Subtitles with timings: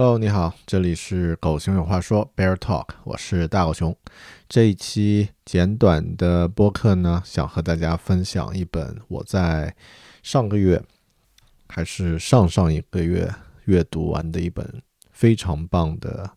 [0.00, 3.98] Hello，你好，这里是狗熊有话说 Bear Talk，我是大狗熊。
[4.48, 9.74] 这一期简短的播客呢，想和大家分享一本我在
[10.22, 10.80] 上个月
[11.66, 13.28] 还是上上一个月
[13.64, 16.30] 阅读完的一本非常棒的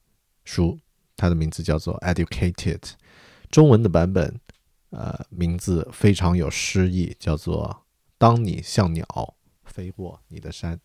[0.44, 0.80] 书，
[1.16, 2.80] 它的名字叫做《Educated》，
[3.52, 4.40] 中文的版本，
[4.90, 7.84] 呃，名字非常有诗意，叫做
[8.18, 9.06] 《当你像鸟
[9.66, 10.76] 飞过你的山》。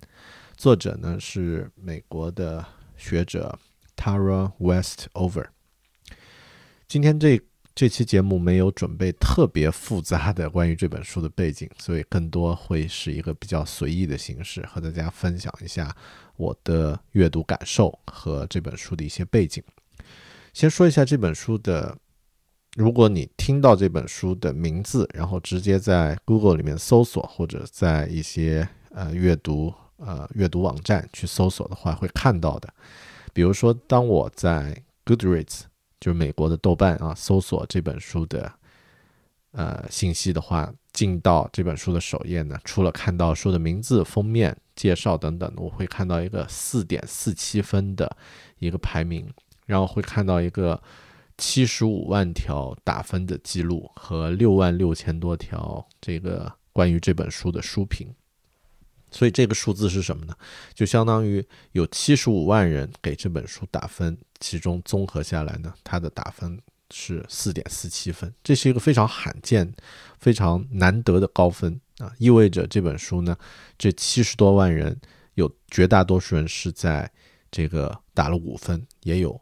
[0.56, 2.64] 作者呢是美国的
[2.96, 3.58] 学者
[3.94, 5.48] Tara Westover。
[6.88, 7.38] 今天这
[7.74, 15.94] 这期节目没有准备特别复杂的关于这本书的背景，所以更多会是一个比较随意的形式，和大家分享一下
[16.36, 19.62] 我的阅读感受和这本书的一些背景。
[20.54, 21.98] 先说一下这本书的，
[22.76, 29.74] 如果你听到这本书的名字，然后直接在 Google 里面搜索，或者在一些呃阅读。
[29.98, 32.72] 呃，阅读网站去搜索的话，会看到的。
[33.32, 35.62] 比如说，当我在 Goodreads，
[36.00, 38.52] 就是美国的豆瓣啊，搜索这本书的
[39.52, 48.16] 呃信息的话，进到这本书的首页呢，除了看到书的名字、封面、介绍等等，我会看到一个四点四七分的
[48.58, 49.30] 一个排名，
[49.66, 50.82] 然后会看到一个
[51.38, 58.08] 七十五万条打分的记录和六万六千多条这个关于这本书的书评。
[59.16, 60.36] 所以这个数字是什么呢？
[60.74, 66.60] 就相当于有七十五万人给这本书打分，其中综合下来呢，它的打分
[66.90, 69.72] 是四点四七分，这是一个非常罕见、
[70.20, 72.12] 非常难得的高分啊！
[72.18, 73.34] 意味着这本书呢，
[73.78, 74.94] 这七十多万人
[75.32, 77.10] 有绝大多数人是在
[77.50, 79.40] 这个打了五分，也有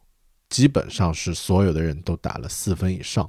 [0.51, 3.29] 基本上是所有的人都打了四分以上、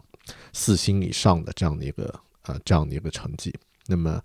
[0.54, 2.14] 四星以上的这样的一个
[2.44, 3.52] 呃这样的一个成绩。
[3.88, 4.22] 那么。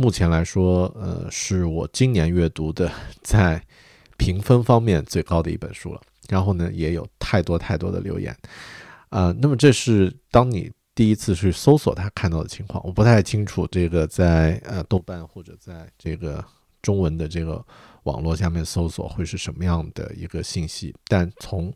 [0.00, 2.88] 目前来说，呃，是我今年阅读的
[3.20, 3.60] 在
[4.16, 6.00] 评分方面最高的一本书了。
[6.28, 8.32] 然后呢，也有太多太多的留言，
[9.08, 12.80] 呃，那么这是当你第一次去搜索它看到的情况。
[12.86, 16.44] 我不太清楚这个在呃豆瓣或者在这个
[16.80, 17.60] 中文的这个
[18.04, 21.74] 网络下面搜索会是什么样的一个信息，但从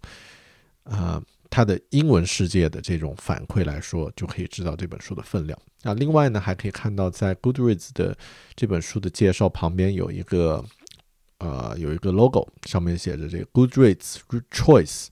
[0.85, 1.21] 呃。
[1.55, 5.95] 它的英文世界的这种反馈来说，就可以知道这本书的分量啊。
[5.95, 8.17] 另外呢，还可以看到在 Goodreads 的
[8.55, 10.65] 这本书的介绍旁边有一个
[11.39, 14.17] 呃有一个 logo，上面写着这个 Goodreads
[14.51, 15.07] Choice，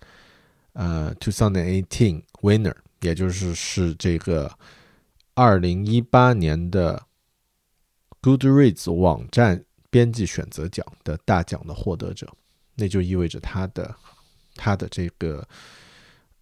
[0.72, 4.50] 呃，2018 Winner，也就是是这个
[5.34, 7.02] 二零一八年的
[8.22, 12.28] Goodreads 网站编辑选择奖的大奖的获得者。
[12.76, 13.94] 那就意味着它的
[14.54, 15.46] 它的这个。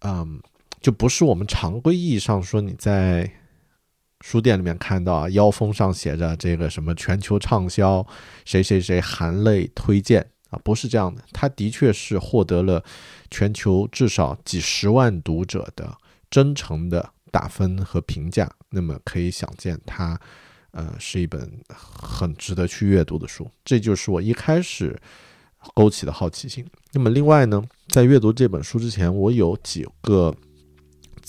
[0.01, 0.41] 嗯，
[0.79, 3.29] 就不是我们常规意义上说你在
[4.21, 8.05] 书店里面看到啊，腰封上写着这个什么全球畅销，
[8.45, 11.23] 谁谁谁含泪推荐啊，不是这样的。
[11.31, 12.83] 他的确是获得了
[13.31, 15.97] 全球至少几十万读者的
[16.29, 18.49] 真诚的打分和评价。
[18.69, 20.19] 那么可以想见，它
[20.71, 23.49] 呃是一本很值得去阅读的书。
[23.63, 24.99] 这就是我一开始。
[25.75, 26.65] 勾起的好奇心。
[26.93, 30.33] 那么，另外呢，在阅读这本书之前，我有几个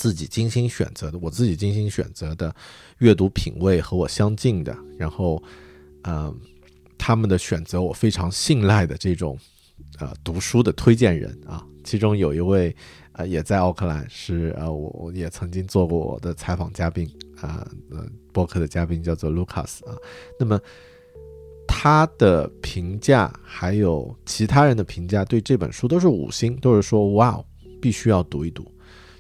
[0.01, 2.55] 自己精心选择的，我自己精心选择的
[2.99, 5.43] 阅读品味和我相近的，然后，
[6.05, 6.35] 嗯，
[6.97, 9.39] 他们的选择我非常信赖的这种
[9.99, 11.63] 呃读书的推荐人啊。
[11.85, 12.75] 其中有一位
[13.13, 17.07] 呃也在奥克兰，是呃我我也曾经做过我的采访嘉宾
[17.43, 19.95] 啊，呃播客的嘉宾叫做 Lucas 啊。
[20.39, 20.59] 那么。
[21.73, 27.43] 他的评价还有其他人的评价，对这本书都是五星，都是说哇，
[27.81, 28.71] 必须要读一读。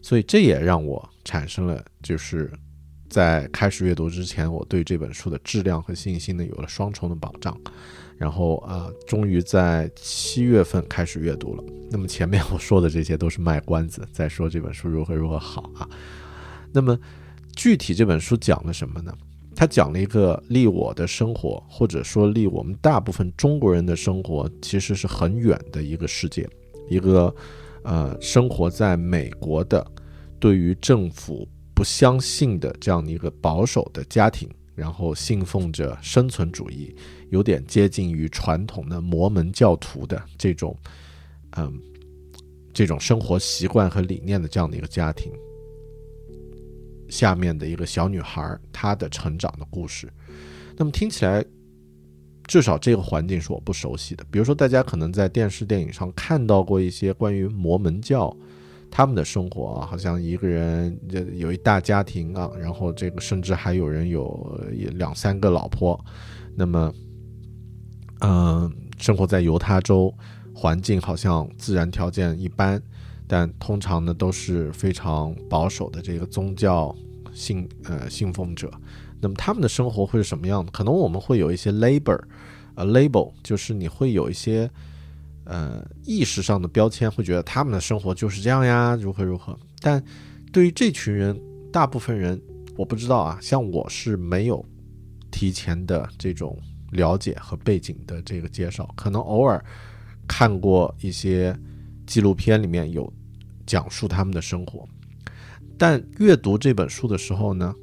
[0.02, 2.50] 所以这也让我产生了就是
[3.08, 7.56] 在开始阅读之前，我对这本书的质量和信心呢有了双重的保障。
[8.16, 11.64] 然后啊，终于在七月份开始阅读了。
[11.90, 15.88] 那么前面我说的这些都是卖关子，在说这本书如何如何好啊。
[16.70, 16.98] 那么
[17.56, 19.12] 具体这本书讲了什么呢？
[19.56, 26.46] 它讲了一个离我的生活，或者说离我们大部分中国人的生活，其实是很远的一个世界，
[26.90, 27.34] 一个
[27.84, 29.86] 呃生活在美国的，
[30.38, 34.48] 对于政府不相信的这样的一个保守的家庭。
[34.72, 36.96] 然后信奉着生存主义，
[37.28, 40.74] 有点接近于传统的摩门教徒的这种，
[41.58, 41.78] 嗯，
[42.72, 45.30] 这种生活习惯和理念的这样的一个家庭，
[47.10, 50.10] 下面的一个小女孩她的成长的故事。
[50.78, 51.44] 那么听起来，
[52.50, 54.24] 至少这个环境是我不熟悉的。
[54.28, 58.36] 比如说，大家可能在电视电影上看到过一些关于摩门教。
[58.92, 60.98] 他们的生活啊，好像一个人
[61.36, 64.60] 有一大家庭啊，然后这个甚至还有人有
[64.94, 66.04] 两三个老婆，
[66.56, 66.92] 那么，
[68.18, 68.68] 嗯，
[68.98, 70.12] 生活在犹他州，
[70.52, 72.82] 环境好像自然条件一般，
[73.28, 76.92] 但通常呢都是非常保守的这个宗教
[77.32, 78.68] 信呃信奉者，
[79.20, 80.70] 那么他们的生活会是什么样的？
[80.72, 82.20] 可能我们会有一些 label，
[82.74, 84.70] 呃 label，就是你会有一些。
[85.44, 89.58] 呃，意识上的标签会觉得他们的生活就是这样呀，如何如何。
[89.80, 90.00] 但
[90.52, 91.36] 对于这群人，
[91.72, 92.40] 大部分人
[92.76, 94.64] 我不知道啊，像我是没有
[95.32, 96.56] 提前的这种
[96.92, 99.64] 了解和背景的这个介绍，可能偶尔
[100.28, 101.58] 看过一些
[102.06, 103.12] 纪录片里面有
[103.66, 104.86] 讲述他们的生活，
[105.76, 107.74] 但阅读这本书的时候呢，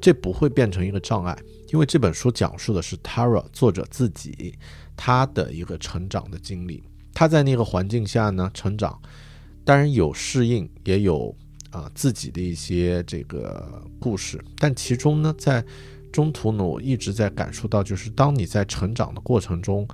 [0.00, 1.36] 这不会变成一个障碍，
[1.72, 4.54] 因为这本书讲述的是 Tara 作者自己。
[4.98, 6.82] 他的一个成长的经历，
[7.12, 8.98] 他在那个环境下呢成长，
[9.62, 11.36] 当然有适应，也有
[11.68, 14.42] 啊自己的一些这个故事。
[14.56, 15.62] 但其中呢，在
[16.10, 19.86] 中途呢，我一直在感受到，就是当你在成长的过程中，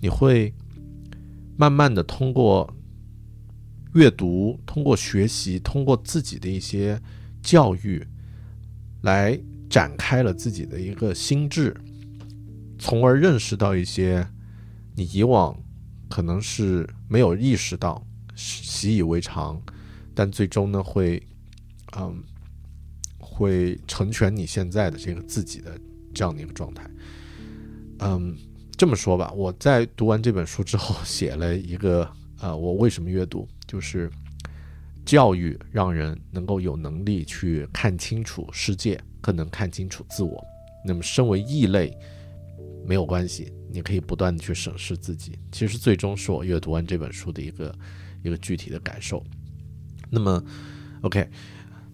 [0.00, 0.54] 你会
[1.56, 2.72] 慢慢的通过
[3.94, 6.96] 阅读、通过学习、通过自己的一些
[7.42, 8.06] 教育，
[9.04, 9.40] 来
[9.70, 11.74] 展开了自己的一个心智，
[12.78, 14.26] 从而认识到一些。
[14.96, 15.60] 你以往
[16.08, 18.00] 可能是没有意识到，
[18.36, 19.60] 习以为常，
[20.14, 21.20] 但最终呢会，
[21.96, 22.22] 嗯，
[23.18, 25.76] 会成全你现在的这个自己的
[26.14, 26.88] 这样的一个状态。
[27.98, 28.36] 嗯，
[28.76, 32.08] 这么说吧，我在读完这本书之后写了一个，
[32.38, 34.08] 呃，我为什么阅读，就是
[35.04, 40.42] 教育让人能够有能力去看清楚世界，更能看清楚自我。
[40.86, 41.96] 那么，身为异类
[42.86, 43.52] 没有关系。
[43.70, 47.74] 你可以不断的去审视自己，其实最终是我阅读完这本书的一个
[48.22, 49.20] 一个具体的感受。
[50.08, 50.40] 那么
[51.00, 51.28] ，OK，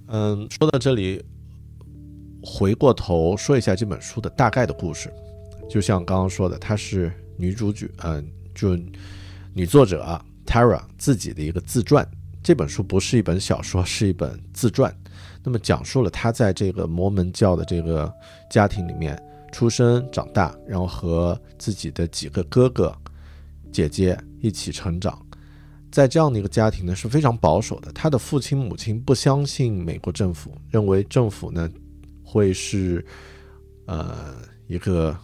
[0.08, 1.24] 嗯，说到这里，
[2.42, 5.10] 回过头说一下这本书的大概的故事。
[5.70, 8.76] 就像刚刚说的，它是女主角，嗯，就
[9.54, 12.06] 女作者 Tara 自己的一个自传。
[12.42, 14.94] 这本书不是一本小说，是一本自传。
[15.42, 18.12] 那么讲述了他在这个摩门教的这个
[18.50, 19.20] 家庭里面。
[19.52, 22.96] 出生长大，然后和自己的几个哥哥、
[23.72, 25.20] 姐姐一起成长，
[25.90, 27.90] 在这样的一个家庭呢是非常保守的。
[27.90, 31.69] 他的父亲母亲不相信美国政府，认为政府呢
[32.22, 33.04] 会是
[33.86, 34.36] 呃
[34.69, 35.19] 一个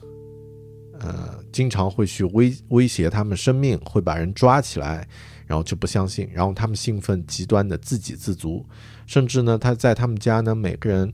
[0.98, 5.06] 呃经常会去威威胁他们生命，会把人抓起来，
[5.46, 6.28] 然后就不相信。
[6.32, 8.64] 然后他们兴奋极端的自给自足，
[9.06, 11.12] 甚至呢他在他们家呢每个人。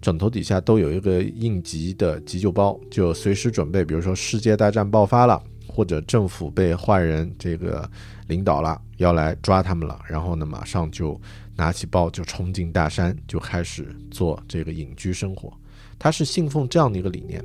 [0.00, 3.84] 枕头底下都有一个应急的急救包，就随时准备。
[3.84, 7.88] 比如说世界大战爆发了，或者政府被坏人这个
[8.26, 11.20] 领导了，要来抓他们了，然后呢，马上就
[11.54, 15.56] 拿起包就冲进大山，就开始做这个隐居生活。
[16.00, 17.40] 他是信奉这样的一个理念。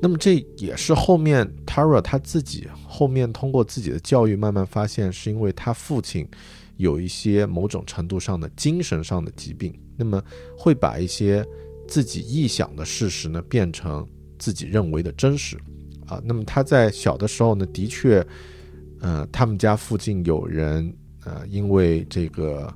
[0.00, 6.26] 那么这也是后面 Tara 他自己后面通过自己的教育慢慢发现，是因为他父亲
[6.76, 9.78] 有一些某种程度上的精神上的疾病。
[9.96, 10.22] 那么
[10.56, 11.44] 会把一些
[11.86, 15.58] 自己臆想的事实呢变成自己认为的真实，
[16.06, 18.26] 啊，那么他在小的时候呢，的确，
[19.00, 20.90] 呃，他们家附近有人，
[21.26, 22.72] 呃，因为这个，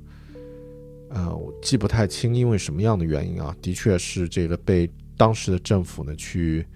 [1.08, 6.66] 呃，我记不太清，因为什么样的原因啊，的确是这个被当时的政府呢去，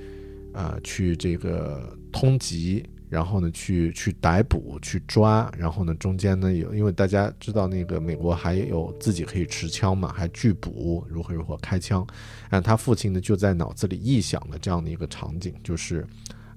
[0.53, 2.85] 啊，去这个通缉。
[3.11, 12.07] 然后呢，去去逮捕、去抓，然后呢，中间呢有，因为大家知道那个美国还有自己可以持枪嘛，还拒捕，如何如何开枪，
[12.51, 16.07] 然后他父亲呢就在脑子里臆想了这样的一个场景，就是，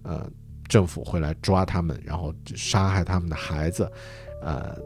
[0.04, 0.30] 呃，
[0.68, 3.90] 政府会来抓他们，然后杀害他们的孩子，
[4.42, 4.78] 呃，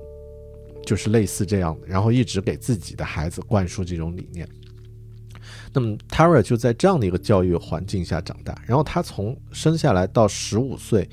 [0.86, 4.48] 就是类似这样的，然后一直给自己的孩子灌输这种理念。
[5.76, 11.10] 那么 Tara 就在这样的一个教育环境下长大，然后他从生下来到十五岁，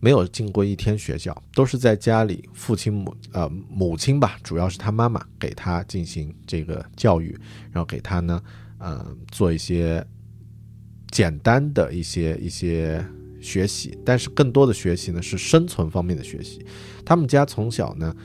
[0.00, 7.38] 没有进过一天学校，都是在家里父亲母呃母亲吧，主要是他妈妈给他进行这个教育，
[7.70, 8.42] 然后给他呢
[8.78, 10.02] 呃做一些
[11.10, 13.04] 简单的一些一些
[13.38, 16.64] 学习，但是更多的学习呢是生存方面的学习。
[17.04, 18.16] 他们家从小呢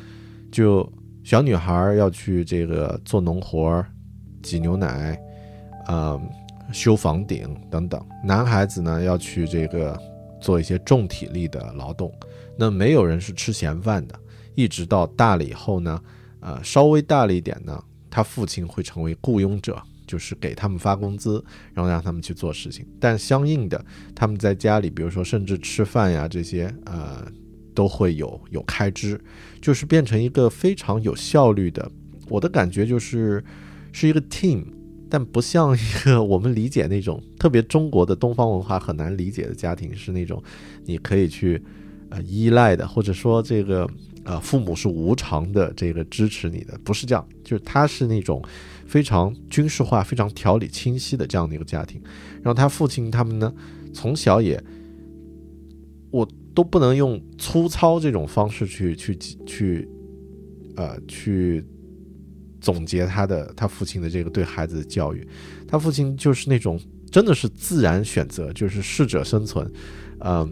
[0.49, 0.89] 就
[1.21, 3.85] 小女孩要去这个做农活。
[4.43, 5.17] 挤牛奶，
[5.87, 6.21] 呃，
[6.71, 8.03] 修房顶等等。
[8.23, 9.99] 男孩子呢要去这个
[10.39, 12.11] 做一些重体力的劳动，
[12.57, 14.19] 那没有人是吃闲饭的。
[14.55, 16.01] 一直到大了以后呢，
[16.39, 22.85] 呃，稍微大了一点呢，他父亲会成为雇佣者，就是给他们发工资，然后让他们去做事情。
[22.99, 23.83] 但相应的，
[24.15, 27.25] 他们在家里，比如说甚至吃饭呀这些，呃，
[27.73, 29.19] 都会有有开支，
[29.61, 31.91] 就是变成一个非常有效率的。
[32.29, 33.43] 我的感觉就是。
[33.95, 34.65] 是一个 team，
[35.13, 40.41] 但不像一个我们理解那种特别中国的东方文化很难理解的家庭，是那种
[40.85, 41.61] 你可以去
[42.09, 43.87] 呃依赖的，或者说这个
[44.23, 48.41] 呃父母是无偿的这个支持你的，不是这样，就是他是那种
[48.87, 52.01] 非常军事化、非常条理清晰的这样的一个家庭。
[52.41, 53.53] 然后他父亲他们呢，
[53.93, 54.59] 从小也
[56.09, 59.15] 我都不能用粗糙这种方式去去
[59.45, 59.87] 去
[60.75, 61.63] 呃去。
[62.63, 65.27] 总结他的他父亲的这个对孩子的教育，
[65.67, 66.79] 他父亲就是那种
[67.11, 69.69] 真的是自然选择，就是适者生存，
[70.21, 70.49] 嗯，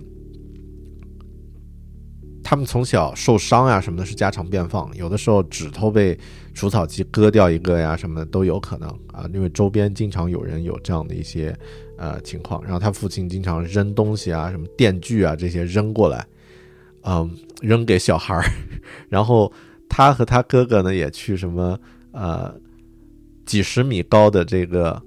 [2.44, 6.20] 他们从小受伤呀什么的是家常便饭，有的时候指头被
[6.54, 11.58] 除草机割掉一个呀什么的都有可能啊，因为周边经常有人有这样的一些
[11.98, 16.28] 呃情况，然后他父亲经常扔东西啊，什么电锯啊这些扔过来，
[17.04, 18.44] 嗯，扔给小孩儿，
[19.08, 19.50] 然后
[19.88, 21.80] 他和他哥哥呢也去什么。
[22.12, 22.54] 呃，
[23.46, 25.02] 几十米高的这个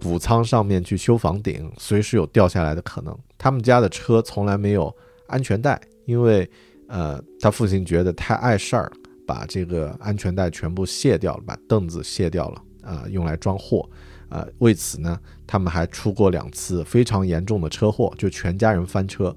[0.00, 3.16] 谷仓上面去修房顶，随时有掉下来的可能。
[3.36, 4.92] 他们家的车从来没有
[5.28, 6.48] 安全带，因为
[6.88, 8.90] 呃，他父亲觉得太碍事儿，
[9.26, 13.88] 把这个安全带全部卸掉了，把凳子卸掉了，啊，用来装货。
[14.28, 19.34] 呃，为此呢，他们还出过两次非常严重的车祸，就全家人翻车。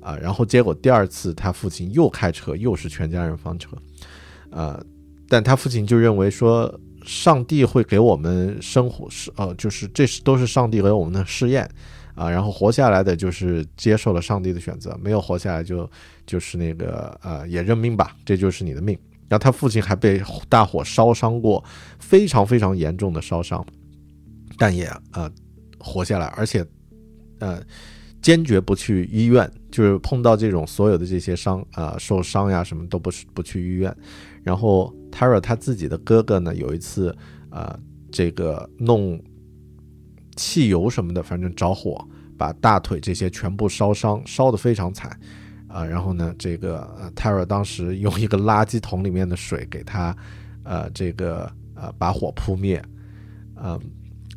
[0.00, 3.70] 啊，然后结果第二次他父亲又开车，又是全家人翻车。
[4.50, 4.84] 呃。
[5.28, 11.68] 但他父亲就认为说，上帝会给我们生活是呃，就是这是都是上帝给我们的试验
[12.14, 12.30] 啊。
[12.30, 15.88] 然后活下来的就是接受了上帝的选择，没有活下来就
[16.26, 18.98] 就是那个呃也认命吧，这就是你的命。
[19.28, 21.62] 然后他父亲还被大火烧伤过，
[21.98, 23.62] 非常非常严重的烧伤，
[24.56, 25.30] 但也呃
[25.78, 26.64] 活下来，而且
[27.38, 27.62] 呃
[28.22, 33.94] 坚决不去医院，就是碰到这种所有的这些伤啊受伤呀什么都不是不去医院，
[34.42, 34.94] 然后。
[35.10, 37.16] Tara 他自己的哥哥呢，有一次，
[37.50, 37.76] 呃，
[38.12, 39.18] 这个弄
[40.36, 45.18] 汽油什么的，反正着火，把大腿这些全部烧伤，烧得非常惨，
[45.66, 50.14] 啊，然后呢，这个呃 Tara 当时 用一个垃圾桶里面的水给他，
[50.62, 52.80] 呃，这个呃把火扑灭，
[53.56, 53.80] 嗯，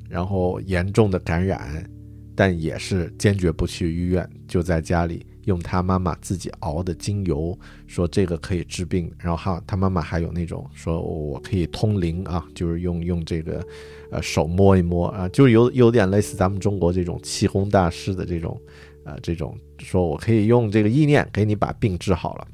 [0.10, 1.86] 然后严重的感染，
[2.34, 5.24] 但也是坚决不去医院，就在家里。
[5.46, 7.58] 用他妈妈自己熬的精油，
[7.88, 9.12] 说这个可以治病。
[9.18, 13.66] 然后哈，他妈妈还有那种说我可以通灵啊，就是用用这个，
[14.12, 18.60] 呃，手摸一摸啊，就有有点类似咱们中国这种气功大师的这种，
[19.04, 22.48] 呃，这种说我可以用这个意念给你把病治好了。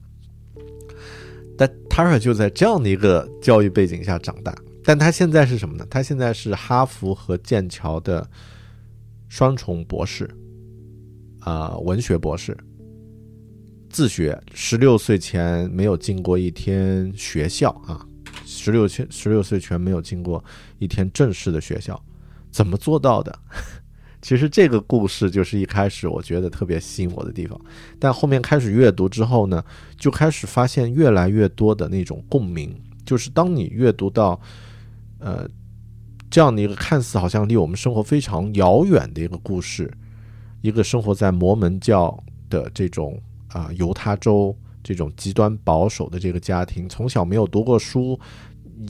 [1.57, 5.85] 但 Tara 就在这样的一个教育背景下长大，但他现在是什么呢？
[5.89, 8.25] 他现在是哈佛和剑桥的
[9.27, 10.29] 双重博士，
[11.39, 12.55] 啊，文学博士。
[13.97, 18.05] 自学，十六岁前没有进过一天学校啊，
[18.45, 20.45] 十六岁十六岁前没有进过
[20.77, 21.99] 一天正式的学校，
[22.51, 23.39] 怎么做到的？
[24.21, 27.59] 其实这个故事就是一开始我觉得特别吸引我的地方，
[27.97, 29.65] 但后面开始阅读之后呢，
[29.97, 32.71] 就开始发现越来越多的那种共鸣，
[33.03, 34.39] 就是当你阅读到，
[35.17, 35.49] 呃，
[36.29, 39.91] 这样的一个看似好像离我们生活非常遥远的一个故事，
[40.61, 43.19] 一个生活在摩门教的这种。
[43.49, 48.19] 啊，犹他州这种极端保守的这个家庭，从小没有读过书，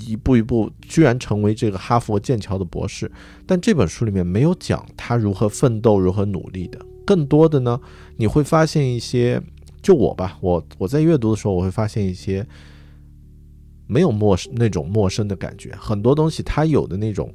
[0.07, 3.11] 一步一步居然成为这个哈佛、剑桥的博士。
[3.45, 7.79] 但这本书里面没有讲他如何奋斗、如何努力的，更多的呢，
[8.17, 9.41] 你会发现一些，
[9.81, 12.45] 就我吧，我我在阅读的时候，我会发现一些
[13.87, 17.33] 没有陌生那种陌生的感觉，很多东西他有的那种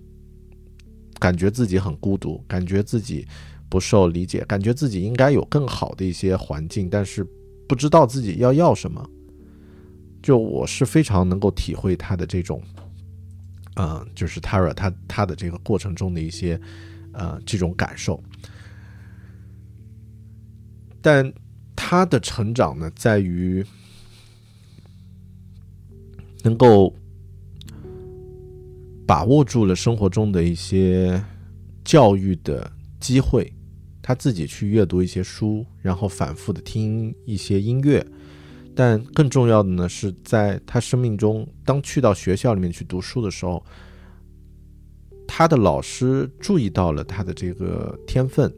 [1.19, 3.26] 感觉自己很孤独，感觉自己。
[3.73, 7.26] 不受理解，感觉自己应该有更好的一些环境，但是
[7.67, 9.02] 不知道自己要要什么。
[10.23, 12.61] 就我是非常能够体会他的这种
[13.76, 16.61] 嗯，就是 Tara 他他的这个过程中的一些
[17.14, 18.23] 呃这种感受。
[21.00, 21.33] 但
[21.75, 23.64] 他的成长呢，在于
[26.43, 26.95] 能够
[29.07, 31.25] 把握住了生活中的一些
[31.85, 33.52] 教育的机会，
[34.02, 38.04] 他自己去阅读一些书，然后反复的听一些音乐。
[38.75, 43.64] 但更重要的呢，是在他生命中，当去到学校里面去读书的时候，
[45.28, 48.52] 他的老师注意到了他的这个天分。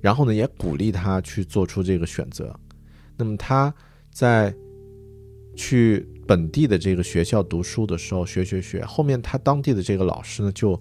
[0.00, 2.54] 然后呢，也鼓励他去做出这个选择。
[3.16, 3.74] 那么他
[4.12, 4.54] 在
[5.56, 10.80] 去本地的这个学校读书的时候，学学学，后面他当地的这个老师呢，就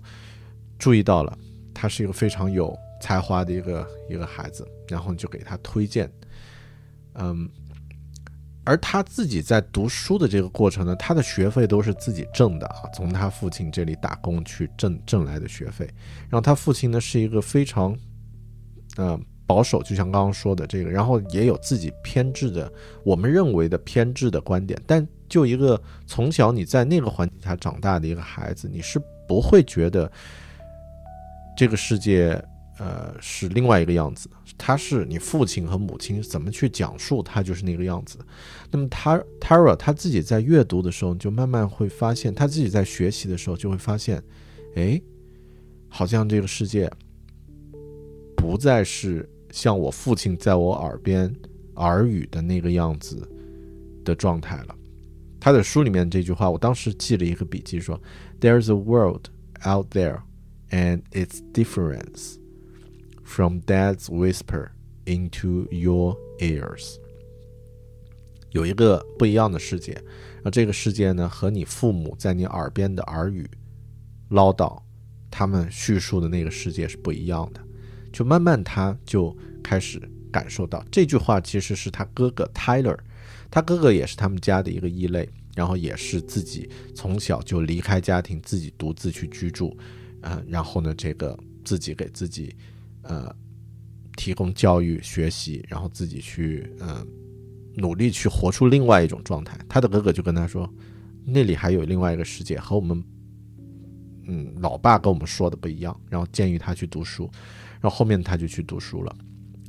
[0.78, 1.36] 注意到了
[1.74, 6.12] 他是一个非常有才华的一个一个孩子，然后就给他推荐。
[7.16, 7.50] 嗯，
[8.64, 15.86] 而他自己在读书的这个过程呢，他的学费都是自己挣的啊，从他父亲这里打工去挣挣来的学费。
[16.24, 17.98] 然后他父亲呢，是一个非常。
[19.00, 22.72] 嗯，保守，就像刚刚说的这个，然后也有自己偏执的，
[23.04, 24.82] 我们认为的偏执的观点。
[24.88, 30.12] 但就一个从小你在那个环境下长大的一个孩子，你是不会觉得
[31.56, 32.44] 这个世界，
[32.78, 34.30] 呃，是另外一个样子。
[34.58, 38.18] 他是你父亲和母亲怎么去讲述，他就是那个样子。
[38.72, 44.24] 那么他 Tara 他自己在阅读的时候，就慢慢会发现，他自己在学习的时候就会发现，
[44.76, 45.02] 哎，
[45.90, 46.92] 好像这个世界。
[48.36, 51.36] 不再是像我父亲在我耳边
[51.76, 53.28] 耳语的那个样子
[54.06, 54.76] 的状态了。
[55.40, 58.00] 他的书里面这句话，我当时记了一个笔记，说
[58.40, 59.26] ：“There's a world
[59.66, 60.22] out there,
[60.70, 62.37] and its difference
[63.28, 64.70] from Dad's whisper
[65.06, 66.96] into your ears。”
[68.52, 70.02] 有一个不一样的世界，
[70.44, 73.48] 而这个世界呢，和你父母在你耳边的耳语
[74.30, 74.82] 唠叨，
[75.30, 77.62] 他们叙述的那个世界是不一样的。
[78.12, 82.98] 就慢慢，他就开始感受到这句话其实是他哥哥 Tyler，
[83.52, 89.78] 他哥哥也是他们家的一个异类，然后也是自己从小就离开家庭，自己独自去居住，
[90.22, 92.56] 呃，然后呢，这个自己给自己，
[93.08, 93.34] 呃，
[94.16, 97.06] 提供教育学习，然后自己去，呃，
[97.76, 99.58] 努力去活出另外一种状态。
[99.70, 100.70] 他的哥哥就跟他说，
[101.26, 103.04] 那里还有另外一个世界，和我们，
[104.28, 107.30] 嗯，老爸跟我们说的不一样，然后建议他去读书。
[107.80, 109.16] 然后后面他就去读书了，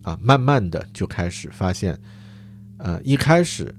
[0.03, 1.97] 啊，慢慢的就开始发现，
[2.79, 3.73] 呃，一开始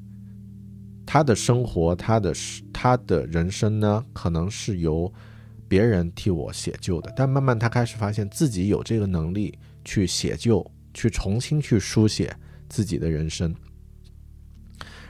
[1.05, 2.33] 他的生活，他的
[2.71, 5.11] 他的人生呢，可能是由
[5.69, 12.35] 别人替我写就的，但慢慢他开始发现自己有这个能力去写就，去重新去书写
[12.67, 13.55] 自己的人生。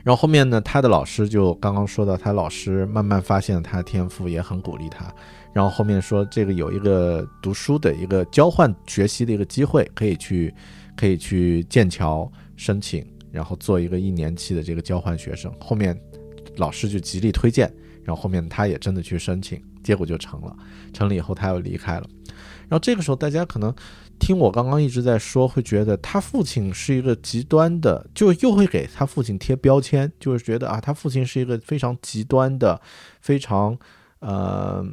[0.03, 5.13] 然后后面呢，他的老师就刚刚说到，他老师慢慢发现他的天赋，也很鼓励他。
[5.53, 10.53] 然后后面说这个有一个读书的一个交换学习的一个机会，可以去，
[10.95, 15.53] 可以去剑桥申请，然后做一个一年期的这个交换学生。
[15.59, 15.99] 后面
[16.55, 17.71] 老师就极力推荐，
[18.03, 20.55] 然后后面他也真的去申请，结果就成了。
[20.93, 22.07] 成了以后他又离开了。
[22.69, 23.73] 然后这个时候大家可能
[24.19, 32.79] 听我刚刚一直在说，会觉得他父亲是一个极端的，就又会给他父亲贴标签，就是觉得啊，他父亲是一个非常极端的，
[33.19, 33.75] 非常
[34.19, 34.85] 呃。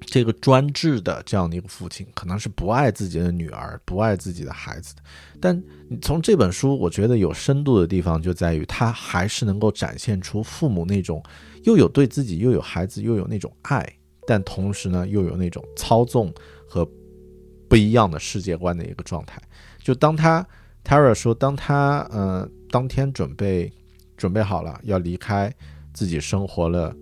[0.00, 5.02] 这个专制的这样的一个父亲，可能是不爱自己的女儿，不爱自己的孩子的。
[5.40, 5.56] 但
[5.88, 11.22] 你从这本书，我觉得有深度的地方就在于，他还是能够展现出父母那种
[11.64, 13.90] 又有对自己又有孩子又有那种爱，
[14.26, 16.32] 但同时呢又有那种操纵
[16.68, 16.88] 和
[17.68, 19.40] 不一样的世界观的一个状态。
[19.82, 20.46] 就当他
[20.84, 23.72] Tara 说，当他呃当天准备
[24.16, 25.52] 准备好了要离开
[25.92, 26.94] 自己生活了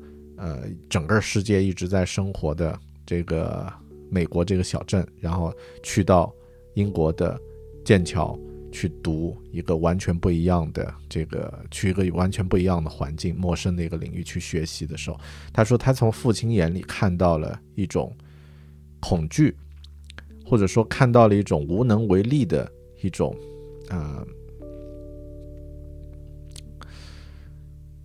[0.44, 2.78] 呃整个世界一直在生活的。
[3.06, 3.70] 这个
[4.10, 5.52] 美国这个小镇，然后
[5.82, 6.32] 去到
[6.72, 7.38] 英国的
[7.84, 8.34] 剑桥
[8.72, 15.20] 去读一个完全不一样的这个，去一个完全不一样的环境、陌生的一个领域去学习的时候，
[15.52, 18.10] 他说他从父亲眼里看到了一种
[19.00, 19.54] 恐惧，
[20.46, 23.36] 或者说看到了一种无能为力的一种，
[23.90, 24.26] 呃，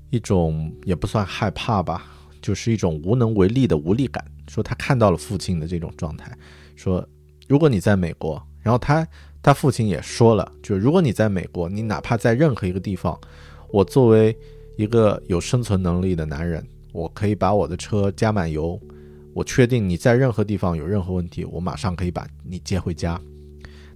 [0.09, 2.05] 一种也不算害怕吧，
[2.41, 4.23] 就是一种无能为力的无力感。
[4.47, 6.35] 说他看到了父亲的这种状态，
[6.75, 7.07] 说
[7.47, 9.07] 如果你在美国，然后他
[9.43, 13.19] 他父亲也说了，就如果你在美国，你哪怕在任何一个地方，
[13.71, 14.35] 我作为
[14.75, 18.79] 一个有生存能力的男人，我可以把我的车加满油，
[19.33, 23.21] 我确定你在任何地方有任何问题，我马上可以把你接回家。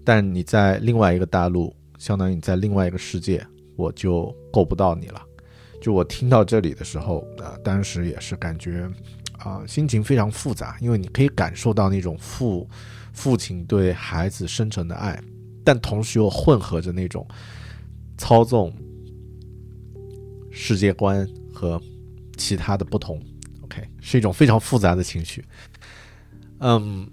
[0.03, 3.43] 但你在另外一个大陆，相当于你在另外一个世界，
[3.75, 5.19] 我就够不到你了。
[5.84, 8.89] 就我听到这里的时候，呃，当时也是感觉
[9.39, 12.65] 啊、心情非常复杂，因为你可以感受到那种父
[13.12, 15.22] 父亲对孩子深沉的爱，
[15.62, 17.28] 但同时又混合着那种
[18.17, 18.74] 操纵
[20.50, 21.82] 世界观和
[22.38, 23.22] 其他的不同。
[23.63, 25.43] OK，是一种非常复杂的情绪。
[26.60, 27.06] 嗯，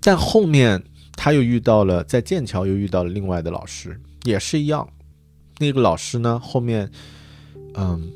[0.00, 0.80] 但后面
[1.16, 4.88] 他又遇到了，在剑桥又遇到了另外的老师，也是一样。
[5.58, 6.88] 那个老师呢，后面
[7.76, 8.12] 嗯，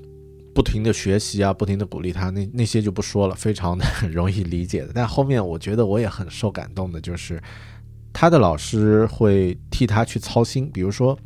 [0.54, 4.92] 不停的学习啊，不停的鼓励他，那那些就不说了，非常的 容易理解的。
[4.94, 7.42] 但后面我觉得我也很受感动的，就是
[8.12, 11.18] 他的老师会替他去操心，比如说。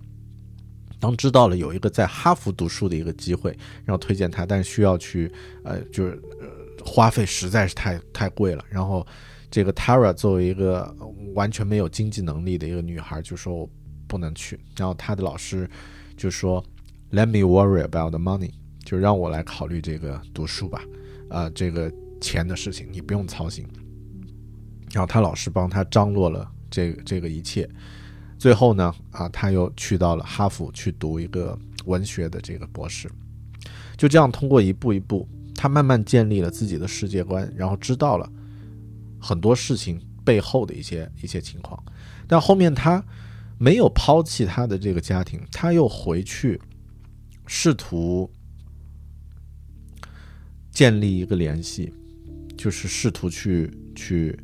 [1.01, 3.51] 当知道了有一个在哈佛读书的一个机会，
[3.85, 5.31] 然后推荐他，但需要去，
[5.63, 6.49] 呃，就是呃，
[6.83, 8.65] 花费实在是太太贵了。
[8.71, 9.07] 然后，
[9.51, 10.97] 这个 Tara 作为一个
[11.35, 13.69] 完全没有经济能力的一个女孩，就说我
[14.09, 14.59] 不能去。
[14.79, 15.69] 然后他的老师
[16.17, 16.65] 就说
[17.11, 18.53] ，Let me worry about the money，
[18.85, 20.83] 就让我来考虑这个读书吧，
[21.29, 23.67] 啊、这个钱的事情你不用操心。
[24.93, 27.69] 然后他老师帮他张罗了这个这个一切。
[28.39, 33.11] 最后呢，啊，他又去到了哈佛去读一个文学的这个博士，
[33.97, 38.31] 就这样通过一步一步，他慢慢建立了自己的世界观，然后知道了
[39.19, 41.83] 很多事情背后的一些一些情况。
[42.27, 43.03] 但后面他
[43.57, 46.61] 没有抛弃他的这个家庭，他又回去
[47.47, 48.31] 试图
[50.71, 51.93] 建立一个联系，
[52.57, 54.39] 就是试图去去，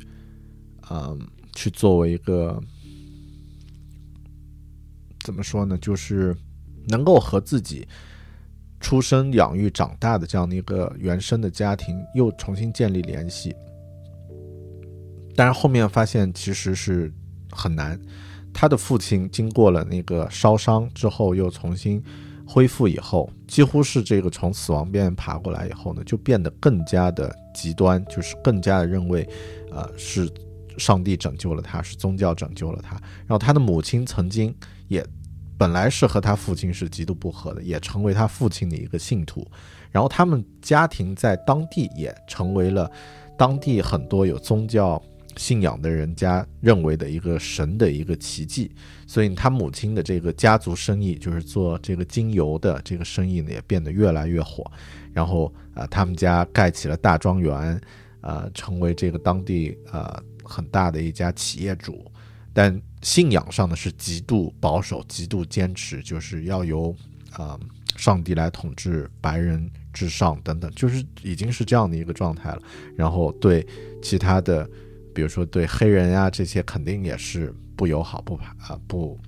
[0.89, 1.19] 嗯，
[1.53, 2.61] 去作为一个。
[5.23, 5.77] 怎么说呢？
[5.77, 6.35] 就是
[6.87, 7.87] 能够和自己
[8.79, 13.53] 出生、养育、长大的这样的一个原生的家庭又重新建立联系。
[15.35, 17.13] 但是后面发现其实是
[17.51, 18.01] 很难。
[18.51, 22.03] 他的父亲经过了那个烧伤之后，又重新
[22.51, 29.27] 恢复以后，几乎是这个从死亡边缘爬过来以后呢，就变得更加的极端，就是更加的认为，
[29.71, 30.29] 呃，是
[30.77, 32.95] 上帝拯救了他，是宗教拯救了他。
[33.19, 34.53] 然后他的母亲曾经。
[34.91, 35.01] 也
[35.57, 39.47] 本来是和他父亲是极度不和的，也成为他父亲的一个信徒。
[39.89, 42.91] 然后他们家庭在当地也成为了
[43.37, 45.01] 当地很多有宗教
[45.37, 48.71] 信仰的人家认为的一个神的一个奇迹。
[49.07, 54.69] 所以他母亲的这个家族生意，就是做这个精油的这个生意呢，也变得越来越火。
[55.13, 57.79] 然后啊、他们家盖起了大庄园，
[58.21, 62.09] 呃，成为这个当地呃很大的一家企业主。
[62.53, 66.95] 但信仰上呢是极度保守、极度坚持，就是要由
[67.31, 67.57] 啊、
[67.95, 72.61] 上帝来统治，白人至上等等，就是已经是这样的一个状态了。
[72.95, 73.65] 然后对
[74.01, 74.69] 其他的，
[75.13, 79.19] 比如说对黑人呀、这些，肯定也是不友好、不排啊不，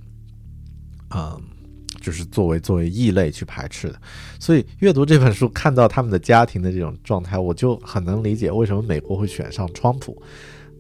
[1.15, 1.41] 嗯，
[2.01, 4.01] 就是作为作为异类去排斥的。
[4.39, 10.21] 所以阅读这本书，看到他们的家庭的这种状态，我就很能理解为什么美国会选上川普。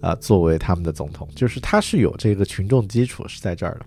[0.01, 3.85] 啊，作为他们的总统，就是他是有这个群众基础是在这儿的。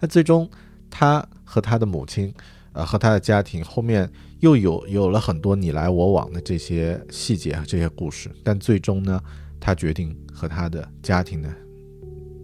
[0.00, 0.50] 那最终，
[0.90, 2.34] 他和他的母亲，
[2.72, 8.28] 呃，和他的家庭后面又有有了很多你来我往的这些细节和这些故事。
[8.42, 9.22] 但最终呢，
[9.60, 11.54] 他决定和他的家庭呢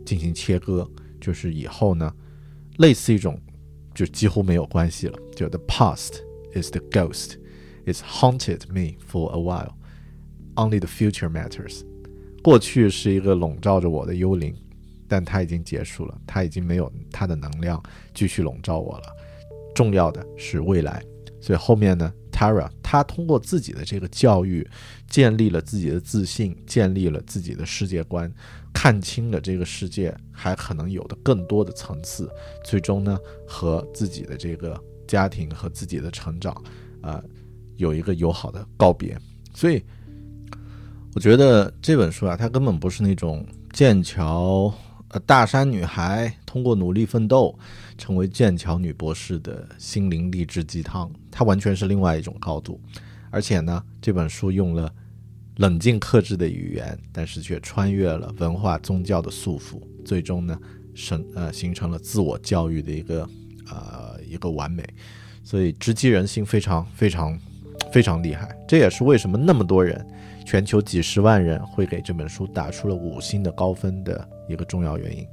[0.07, 0.89] 进行切割，
[1.21, 2.15] 就是以后呢，
[2.79, 3.39] 类似一种
[3.93, 5.19] 就几乎没有关系了。
[5.35, 6.21] 就 The past
[6.55, 7.35] is the ghost,
[7.85, 9.75] it's haunted me for a while.
[10.55, 11.83] Only the future matters.
[12.43, 14.55] 过去是一个笼罩着我的幽灵，
[15.07, 17.83] 但它已经结束了，它已经没有它的能量
[18.15, 19.05] 继续笼罩我了。
[19.75, 21.03] 重要的是未来，
[21.41, 24.67] 所以后面呢，Tara 她通过自己的这个教育，
[25.09, 28.33] 建立了自己的自信，建立了自己的世界观，
[28.73, 32.31] 看清了这个世界还可能有的更多的层次，
[32.65, 36.53] 最终呢，和自己的这个家庭和自己的成长，
[37.03, 37.25] 啊、呃，
[37.77, 39.19] 有一个友好的告别。
[39.55, 39.83] 所以。
[41.13, 44.73] 我觉得这本书啊，它根本不是那种剑桥
[45.09, 47.59] 呃大山女孩通过努力奋斗
[48.01, 52.81] 成为剑桥女博士的心灵励志鸡汤，它完全是另外一种高度。
[53.31, 54.91] 而且呢，这本书用了
[55.59, 60.59] 冷静克制的语言，但是却穿越了文化宗教的束缚，最终呢，
[60.95, 63.29] 生呃形成了自我教育的一个
[63.71, 64.83] 呃一个完美，
[65.45, 67.39] 所以直击人心，非常非常
[67.93, 68.59] 非常厉害。
[68.67, 70.05] 这也是为什么那么多人。
[70.43, 75.25] 全球几十万人会给这本书打出了五星的高分的一个重要原因。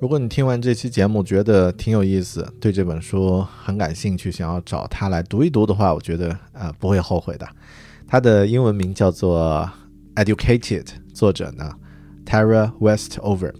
[0.00, 7.48] 如果你听完这期节目觉得挺有意思，对这本书很感兴趣，想要找它来读一读的话，我觉得呃不会后悔的。
[8.06, 9.66] 它的英文名叫做
[10.24, 10.82] 《Educated》，
[11.14, 11.72] 作者呢
[12.26, 13.54] Tara Westover，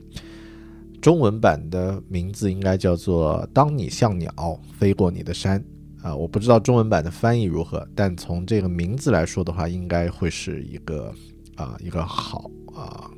[1.00, 5.64] 中文版的名字应该叫做《当你像鸟飞过你的山》
[6.06, 11.10] 啊，我不知道中文版的翻译如何，但从这个名字来说的话，应该会是一个
[11.56, 13.10] 啊一个好啊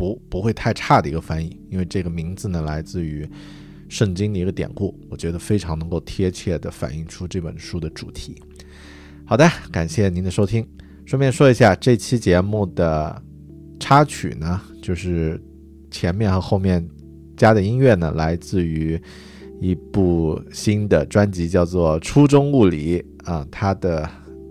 [0.00, 3.28] 不不会太差的一个翻译，因为这个名字呢来自于
[3.86, 8.34] 圣经的一个典故，我觉得非常能够贴切的反映出这本书的主题。
[9.26, 10.66] 好的，感谢您的收听。
[11.04, 13.22] 顺便说一下，这期节目的
[13.78, 15.38] 插曲呢，就是
[15.90, 16.82] 前面和后面
[17.36, 18.98] 加的音乐呢，来自于。
[19.62, 22.98] 一部新的专辑叫做《初中物理》
[23.30, 24.08] 啊，它的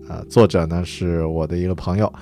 [0.07, 2.13] 呃作者呢是我的一个朋友，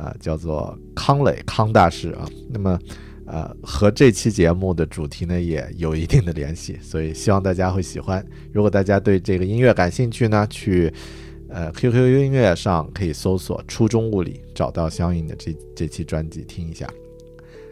[0.00, 2.26] 啊叫做康磊康大师啊。
[2.48, 2.78] 那么
[3.26, 8.24] 呃和这期节目的主题呢也有一定的联系，所以希望大家会喜欢。
[8.52, 10.92] 如果大家对这个音乐感兴趣呢，去
[11.48, 16.88] 呃 QQ 音乐上可以搜索《初中物理》，找到相应的这这期专辑听一下。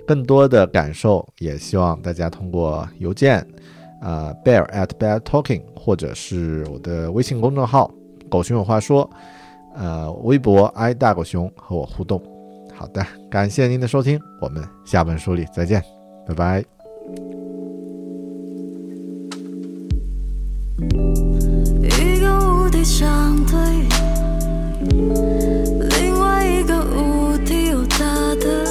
[0.07, 3.47] 更多的感受也希望大家通过邮件。
[4.01, 7.93] 啊，bear at bear talking，或者是我的微信公众号
[8.31, 9.11] “狗熊有话说”，
[9.79, 12.21] 呃，微博 i 大狗熊和我互动。
[12.75, 15.81] 好的，感谢您的收听，我们下本书里再见，
[16.27, 16.65] 拜拜。
[21.81, 23.57] 一个无敌相对，
[26.01, 28.05] 另外一个无敌又大
[28.37, 28.65] 的，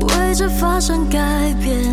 [0.00, 1.85] 为着发生改变，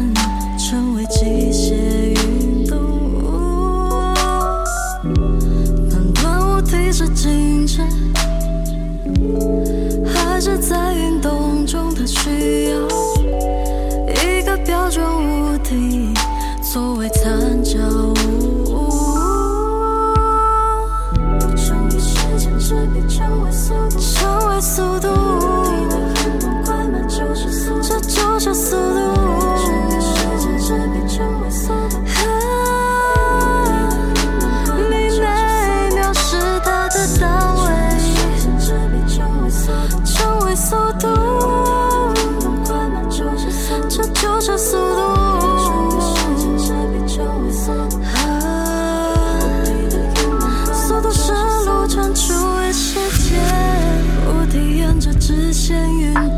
[55.73, 56.32] 是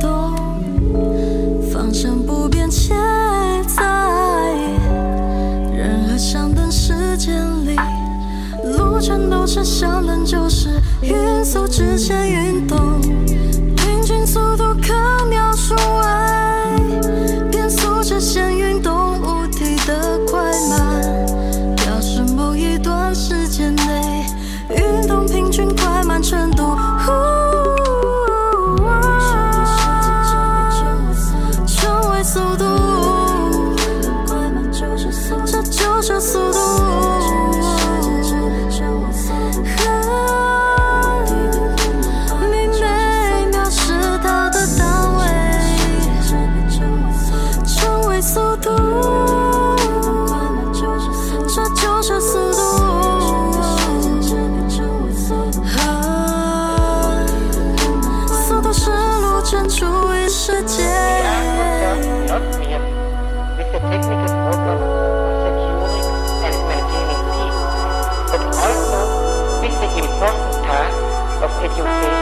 [71.76, 72.16] beauty,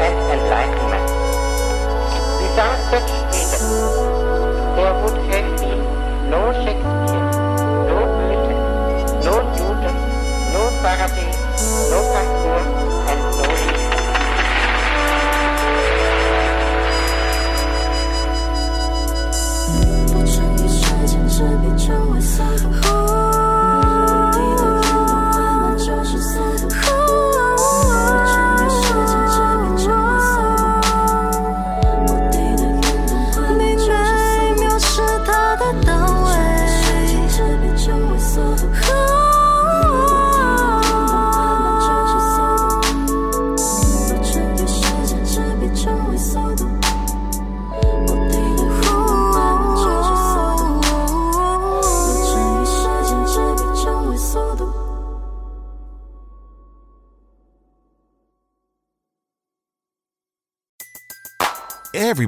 [0.00, 1.06] and enlightenment.
[2.40, 3.64] Without such freedom,
[4.74, 5.80] there would have been
[6.30, 7.28] no Shakespeare,
[7.90, 8.60] no Milton,
[9.26, 9.96] no Newton,
[10.54, 11.30] no Faraday,
[11.90, 12.29] no Kant.